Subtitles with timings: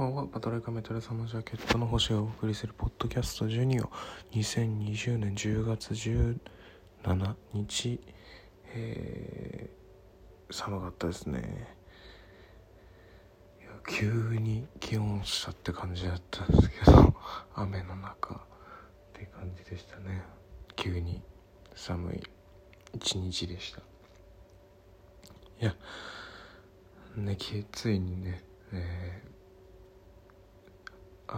[0.00, 3.90] ばんは、バトルカメタルサマジャケットの星がお送りするポッドキャスト12を
[4.32, 8.00] 2020年10月17日、
[8.72, 11.76] えー、寒かったですね。
[13.60, 17.14] いや急に気温差って感じだったんですけど、
[17.54, 18.38] 雨の中っ
[19.12, 20.22] て感じでしたね。
[20.76, 21.20] 急に
[21.74, 22.22] 寒い
[22.94, 23.80] 一日でした。
[25.60, 25.76] いや、
[27.16, 27.36] ね、
[27.70, 28.42] ついにね、
[28.72, 29.39] えー
[31.32, 31.34] あ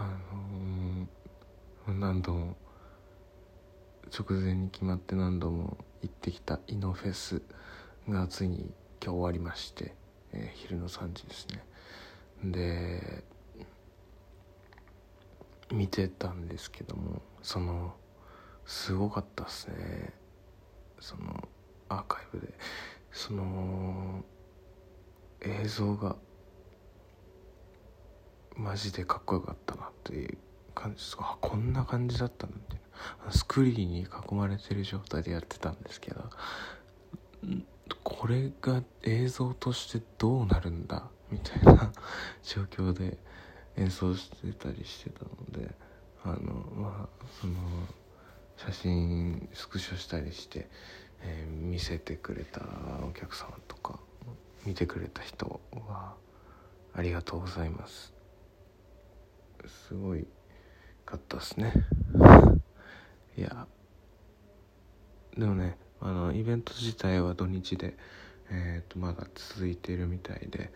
[1.87, 2.55] のー、何度も
[4.11, 7.43] 直前に決まって何度も行ってきたイノフェス
[8.09, 9.93] がついに今日終わりまして、
[10.31, 11.47] えー、昼の3時です
[12.43, 12.51] ね。
[12.51, 13.23] で
[15.71, 17.93] 見てたんですけどもその
[18.65, 20.11] すごかったっすね。
[20.99, 21.47] その
[21.89, 22.51] アーカイブで。
[23.11, 24.23] その
[25.41, 26.15] 映像が
[28.55, 30.37] マジでかっこよかったなっていう
[30.75, 31.17] 感じです。
[31.19, 32.83] あこんな感じだったんだみたいな。
[33.31, 36.29] スクリーンに囲まれてる状態でやってたんですけど
[38.03, 41.91] これが映像としてどうなるんだみたいな
[42.43, 43.17] 状況で
[43.75, 45.75] 演奏してたりしてたので
[46.23, 47.53] あのまあその
[48.57, 50.69] 写真スクショしたりして、
[51.21, 52.61] えー、見せてくれた
[53.01, 53.99] お客様とか
[54.65, 56.15] 見てくれた人は
[56.93, 58.12] ありがとうございます。
[59.67, 60.27] すごい
[61.05, 61.73] かったっすね。
[63.37, 63.67] いや。
[65.37, 67.97] でもねあのイベント自体は土日で
[68.51, 70.71] えー、とまだ続いてるみたいで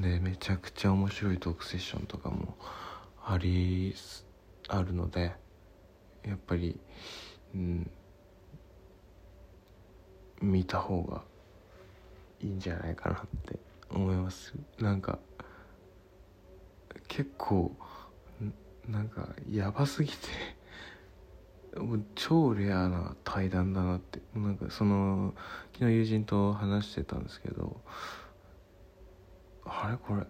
[0.00, 2.56] でめちゃくちゃ面白いトークセッションとかも
[3.24, 3.94] あり
[4.68, 5.32] あるので
[6.24, 6.80] やっぱり
[7.54, 7.90] うん
[10.40, 11.22] 見た方が
[12.40, 13.58] いいんじゃないかなって
[13.90, 14.54] 思います。
[14.78, 15.18] なんか
[17.08, 17.76] 結構
[18.88, 20.16] なんかやばすぎて
[21.78, 24.20] もう超レアな対談だなって。
[24.34, 25.34] なんかその
[25.72, 27.80] 昨日友人と話してたんですけど
[29.64, 30.26] あれこれ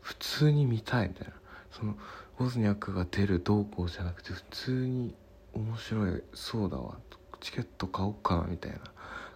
[0.00, 1.34] 普通に見たいみたいな。
[1.70, 1.96] その
[2.38, 5.14] ウォズニャックが出るどうこうじゃなくて普通に
[5.52, 6.98] 面白いそうだわ。
[7.40, 8.78] チケット買おうかなみたいな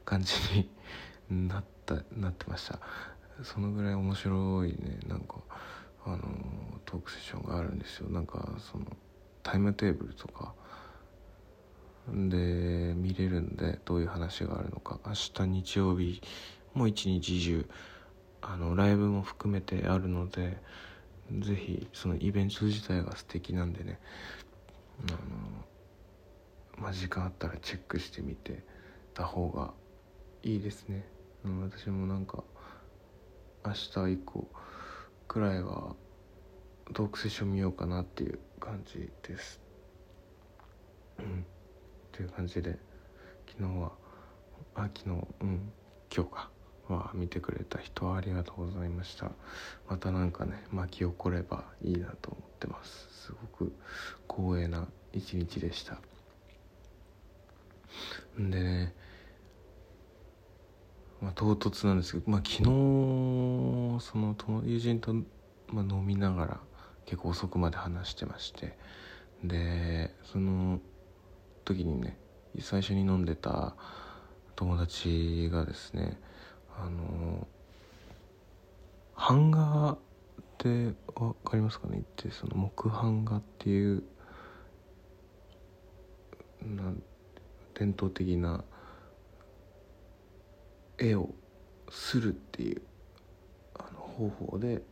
[0.05, 0.35] 感じ
[1.31, 2.79] に なったなってました。
[3.43, 5.41] そのぐらい面白いねなんか。
[6.09, 8.09] あのトークセッションがあるんですよ。
[8.09, 8.85] なんかその
[9.43, 10.55] タイムテーブルとか。
[12.11, 14.99] で見れるんでどういう話があるのか。
[15.05, 16.23] 明日日曜日
[16.73, 17.69] も一日中
[18.41, 20.57] あのライブも含めてあるので
[21.31, 24.01] 是非そのイベント自体が素敵なんでね。
[25.11, 25.19] あの
[26.83, 28.65] まあ時間あったらチェックしてみて
[29.13, 29.75] た方が
[30.43, 31.05] いいですね、
[31.45, 32.43] 私もなんか
[33.67, 34.49] 明日以降
[35.29, 35.95] くらいは
[36.95, 39.61] トークセッション見ようかなっていう感じです。
[41.19, 41.25] うん。
[41.25, 41.45] っ
[42.13, 42.79] ていう感じで
[43.47, 43.93] 昨日は
[44.75, 45.73] あ昨日うん。
[46.15, 46.51] 今日か。
[46.89, 49.31] は見てくれた人はありがとうございました。
[49.89, 53.27] またなんかね巻き起こればいいなと思ってます。
[53.27, 53.73] すごく
[54.29, 56.01] 光栄な一日でした。
[58.41, 58.95] んでね
[61.21, 62.71] まあ、唐突なんですけど、まあ、昨日
[64.01, 65.15] その友人と、
[65.69, 66.61] ま、飲みながら
[67.07, 68.77] 結構遅くまで話してまして
[69.43, 70.81] でその
[71.65, 72.19] 時にね
[72.61, 73.75] 最初に飲んでた
[74.57, 76.19] 友達がですね
[76.77, 77.47] あの
[79.17, 79.99] 版画っ
[80.59, 81.99] て分かりますかね？
[81.99, 84.03] ってその木版画っていう
[86.63, 86.93] な
[87.75, 88.65] 伝統的な
[90.99, 91.31] 絵を
[91.91, 92.83] するっていう
[94.19, 94.83] 方法で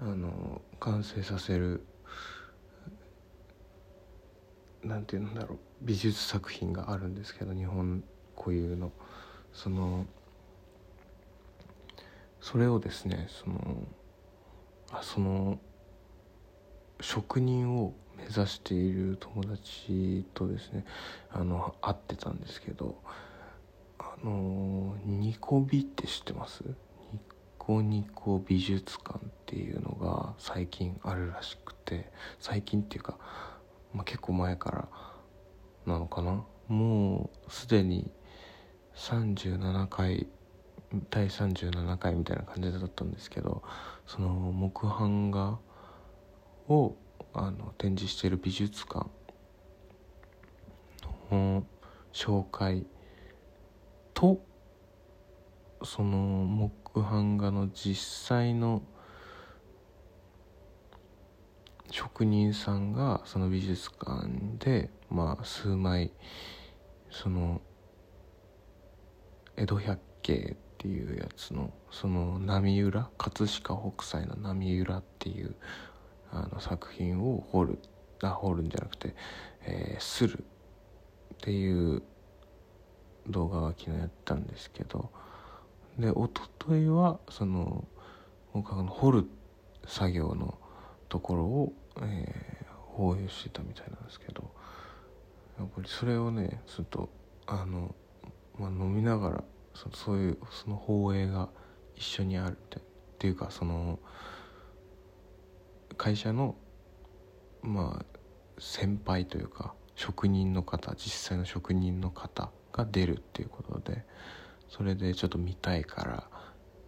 [0.00, 1.82] あの完成させる
[4.84, 8.04] なんていうんだろう美術作品があるんですけど日本
[8.36, 8.92] 固有の。
[9.52, 10.06] その
[12.40, 13.82] それをですねその
[14.92, 15.58] あその
[17.00, 20.84] 職人を目指している友達とですね
[21.32, 22.96] あの会ってたんですけど
[23.98, 26.62] あのニコビって知ってます？
[27.60, 33.18] コニコ美術館っていうのが最近あるらしくて最近っていうか、
[33.92, 34.88] まあ、結構前から
[35.86, 36.42] なのかな。
[36.68, 38.10] もうすでに
[38.94, 40.26] 37回
[41.10, 43.62] 第37回みたいな感じだったんですけど
[44.06, 45.58] その木版画
[46.68, 46.96] を
[47.34, 49.06] あの展示している美術館
[51.30, 51.64] の
[52.12, 52.86] 紹介
[54.14, 54.40] と
[55.82, 57.96] その木版画の実
[58.28, 58.82] 際の
[61.90, 64.28] 職人さんがその美術館
[64.58, 66.12] でまあ数枚
[67.10, 67.60] その
[69.56, 75.54] 江戸百景っていうやつのその波浦葛飾北斎の波浦っていう
[76.30, 77.78] あの作品を掘る
[78.22, 79.14] あ掘るんじゃなくて、
[79.66, 80.44] えー、する
[81.34, 82.02] っていう
[83.28, 85.10] 動画が昨日やったんですけど
[85.98, 87.84] で一昨日はその
[88.52, 89.30] 僕は掘る
[89.86, 90.58] 作業の
[91.08, 91.72] ところを、
[92.02, 92.64] えー、
[92.96, 94.50] 放映してたみたいなんですけど
[95.58, 97.10] やっぱりそれをねずっと
[97.46, 97.94] あの、
[98.58, 99.44] まあ、飲みながら
[99.74, 101.48] そそういうその放映が
[101.94, 102.80] 一緒にあるってっ
[103.18, 103.98] ていうかその
[105.96, 106.56] 会社の
[107.62, 108.04] まあ
[108.58, 114.04] 先輩というか職人の方実際の職人の方が出るっていうことで
[114.70, 116.28] それでちょっと見たいから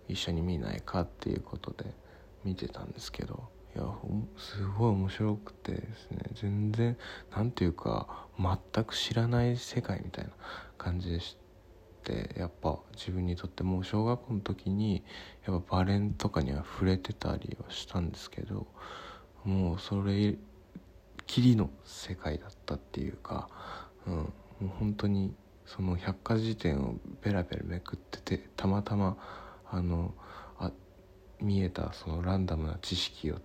[0.09, 1.93] 一緒に見ないかっていうことで
[2.45, 3.85] 見てたんですけどいや
[4.37, 6.97] すごい面白くてですね全然
[7.35, 10.31] 何ていうか全く知らない世界みたいな
[10.79, 11.37] 感じでし
[12.05, 15.03] てやっぱ自分にとっても小学校の時に
[15.47, 18.67] やっぱバレンとかには触れてたりはしたんですけど
[19.45, 20.37] もうそれ
[21.27, 23.49] きりの世界だったっていうか、
[24.07, 24.25] うん、も
[24.63, 25.35] う本当に
[25.75, 29.17] その百科事典をペラペラめくっててたまたま
[29.71, 30.15] あの
[30.59, 30.71] あ
[31.41, 33.39] 見えたそのランダムな知識を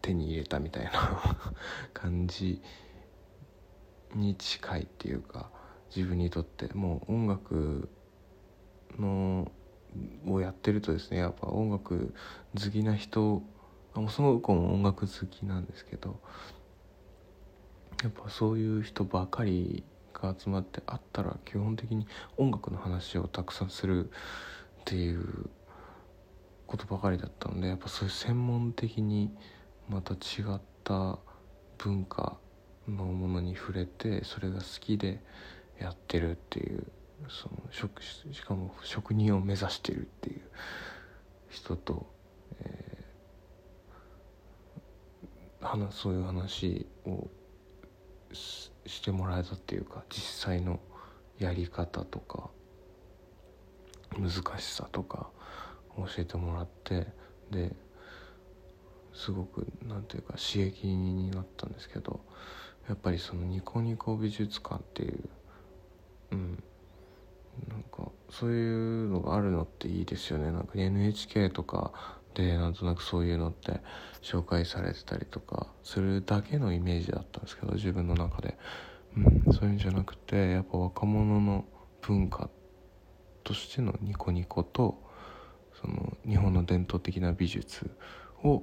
[0.00, 0.90] 手に入れたみたいな
[1.92, 2.62] 感じ
[4.14, 5.50] に近いっていうか
[5.94, 6.72] 自分にとって。
[6.74, 7.88] もう音楽
[8.98, 9.50] の
[10.26, 12.14] をやってるとですねやっぱ音楽
[12.54, 13.42] 好きな人
[13.94, 16.20] もうその子も音楽好きなんですけど
[18.02, 24.10] やっぱそういう人ばかりが集まってあったら基本的に音楽の話をたくさんする
[24.80, 25.50] っていう
[26.66, 29.30] ことばかりだったのでやっぱそういう専門的に
[29.88, 30.16] また違
[30.54, 31.18] った
[31.78, 32.38] 文化
[32.88, 35.20] のものに触れてそれが好きで
[35.80, 36.86] やってるっていう
[37.28, 40.40] その職しかも職人を目指してるっていう
[41.48, 42.06] 人と、
[42.60, 47.28] えー、話そういう話を
[48.32, 50.80] してしてもらえたっていうか実際の
[51.38, 52.50] やり方とか
[54.18, 55.28] 難しさとか
[55.96, 57.06] 教えてもらって
[57.50, 57.72] で
[59.12, 62.20] すごく何ていうか刺激になったんですけど
[62.88, 65.28] やっぱりそのニコニコ美術館っていう
[66.32, 66.62] うん
[67.68, 70.50] なんかそういうのがあるのっていいですよね。
[70.50, 73.80] なんか NHK とかでなんとなくそういうのって
[74.22, 78.56] 紹介されてたりとかするだけのイメージだったんですけど自分の中で、
[79.16, 81.64] うん、そういうんじゃなくてやっぱ若者の
[82.02, 82.48] 文化
[83.42, 85.02] としてのニコニコと
[85.80, 87.90] その日本の伝統的な美術
[88.44, 88.62] を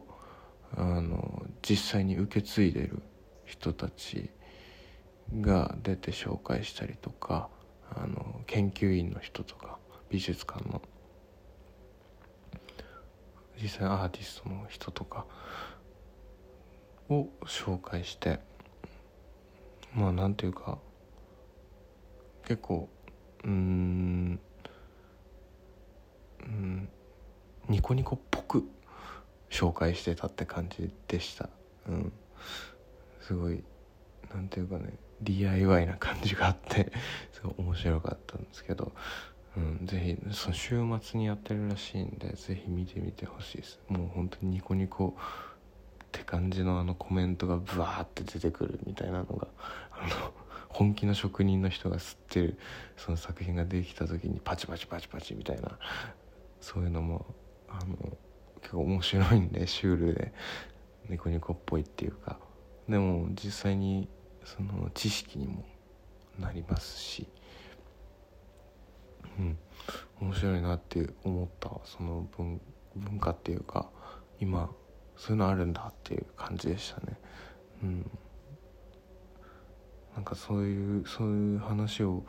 [0.76, 3.02] あの実際に受け継いでる
[3.46, 4.30] 人たち
[5.42, 7.50] が出て紹介したりとか
[7.96, 9.78] あの研究員の人とか
[10.10, 10.82] 美術館の
[13.62, 15.26] 実際アーティストの人とか
[17.10, 18.40] を紹介して
[19.94, 20.78] まあなんていうか
[22.46, 22.90] 結構
[23.44, 24.40] うん
[26.42, 26.90] うん
[27.70, 28.64] ニコニコっぽく
[29.50, 31.50] 紹介してたって感じでした。
[31.88, 32.14] うん。
[33.22, 33.64] すごい
[34.34, 36.92] なんていうかね DIY な感じがあって
[37.34, 38.94] すごい面白かったんですけど、
[39.58, 43.80] うん、ぜひその週末にやってるらしいんでぜひ見てみてほしいです。
[43.88, 49.48] もう本当にニコニコって感じのあのコメントがブワーって出てくるみたいなのが
[49.92, 50.34] あの
[50.70, 52.60] 本気の職人の人が吸ってる
[52.98, 55.80] その作品ができた時にパチパチパチパチみたいな
[56.62, 57.26] そういうのも
[57.68, 58.18] あの
[58.62, 60.34] 結構面白いんでシュールで
[61.10, 62.40] ニコニコっぽいっていうか。
[62.88, 64.08] でも実際に
[64.46, 65.66] その知識にも
[66.40, 67.28] なりますし、
[69.40, 69.58] うん、
[70.22, 72.60] 面白いなって思ったその文
[72.96, 73.90] 文化っていうか
[74.40, 74.70] 今
[75.16, 77.18] そういうのあるんだっていう感じでしたね。
[77.84, 78.12] うん、
[80.16, 82.24] なんかそういうそういう話を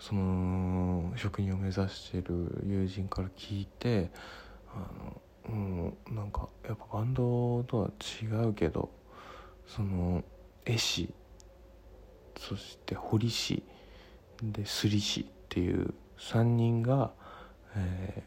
[0.00, 4.10] その職人を目指してる友人から聞いて
[4.72, 4.86] あ
[5.48, 7.90] の、うん、なんかやっぱバンドとは
[8.22, 8.90] 違うけど
[9.66, 10.22] その
[10.64, 11.12] 絵師
[12.38, 13.62] そして堀市
[14.42, 17.12] で摺師っていう3人が、
[17.76, 18.22] え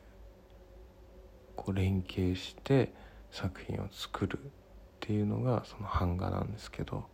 [1.55, 2.93] ー、こう連携して
[3.31, 4.39] 作品を作るっ
[5.00, 7.05] ていうのがその版画なんですけど、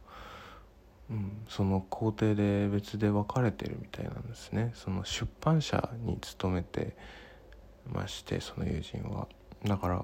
[1.09, 4.71] うん、その工程で別で分かれてるみたいなんですね。
[4.75, 6.95] その出版社に勤めて
[7.91, 9.27] ましてその友人は。
[9.63, 9.95] だから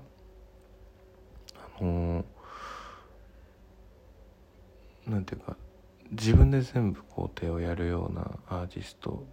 [1.80, 5.56] あのー、なんていうか
[6.12, 9.26] 自分で全部工程をやるようなアーティスト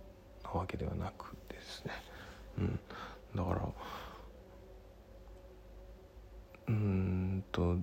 [0.59, 1.93] わけではなくですね、
[2.59, 2.81] うん、
[3.37, 3.69] だから
[6.69, 7.77] うんと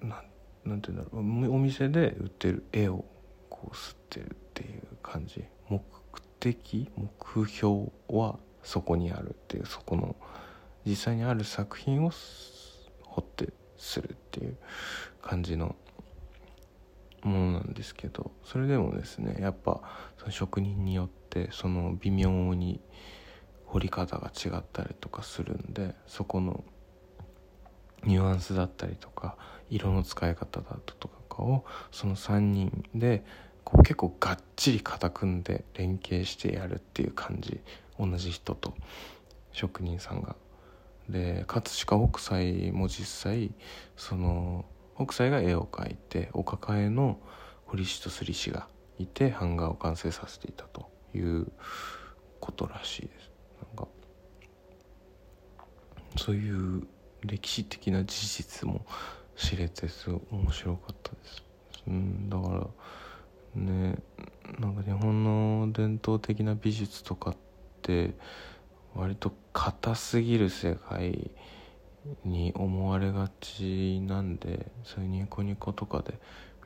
[0.00, 0.22] な
[0.64, 1.54] なんていうんだろう。
[1.54, 3.04] お店で売ってる絵を
[3.50, 5.44] こう吸ってるっていう感じ。
[5.68, 5.80] 目
[6.40, 10.16] 的目標はそこにあるっていうそこの
[10.84, 14.56] 実際にある作品を彫ってするっていう
[15.20, 15.76] 感じの
[17.22, 19.80] ものなんですけどそれでもですねやっぱ
[20.18, 22.80] その職人によってその微妙に
[23.66, 26.64] 彫り方が違ったりとかするんでそこの
[28.04, 29.36] ニュアンスだったりとか
[29.70, 33.24] 色の使い方だったとかをその3人で
[33.64, 37.60] こう結構がっちり肩組んで連携してやるっていう感じ
[37.98, 38.74] 同じ人と
[39.52, 40.36] 職人さんが。
[41.08, 43.52] で葛飾北斎も実際
[43.96, 44.64] その
[44.96, 47.18] 北斎が絵を描いてお抱えの
[47.66, 48.68] 彫師とすり師が
[48.98, 51.50] いて版画を完成させていたという
[52.40, 53.30] ことらしいです。
[53.62, 53.88] なんか
[56.16, 56.86] そういう
[57.22, 58.84] 歴史的な事実も
[59.36, 61.44] 知れてすごい面白かったです。
[61.86, 63.96] うん、だからね
[64.58, 67.36] なんか日本の伝統的な美術とかっ
[67.80, 68.14] て
[68.94, 71.30] 割と硬すぎる世界
[72.24, 76.18] に思われがちなんでそういうニコニコとかで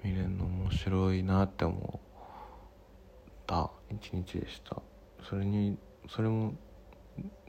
[0.02, 4.80] 見れるの面白いなって思った一日でした。
[5.28, 5.76] それに
[6.08, 6.54] それも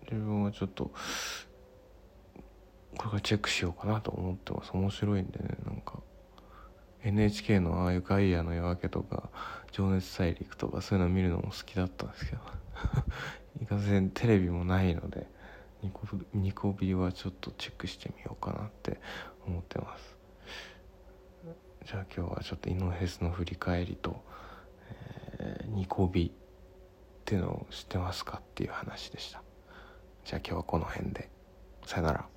[0.03, 0.91] 自分はちょっと
[2.97, 4.71] これからチェックしようかなと思ってます。
[4.73, 5.99] 面白いんでねなんか。
[7.03, 9.29] NHK のああいうガイアの夜明けとか
[9.71, 12.41] 情熱大陸とかそういうの見るのも好きだったんですけど。
[13.61, 15.27] いかんせんテレビもないので
[15.87, 18.99] ニコニコビはちょっとチェックしてみようかなって
[19.45, 20.17] 思ってます。
[21.85, 24.21] じゃあ今日はちょっとイノヘスの振り返りと、
[25.39, 26.31] えー、ニコビっ
[27.23, 29.41] ていうのを知ってますかっていう話でした。
[30.25, 31.29] じゃあ今日はこの辺で。
[31.85, 32.36] さよなら。